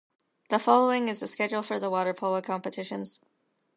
The 0.49 0.57
following 0.57 1.09
is 1.09 1.19
the 1.19 1.27
schedule 1.27 1.61
for 1.61 1.77
the 1.77 1.87
water 1.91 2.11
polo 2.11 2.41
competitions. 2.41 3.19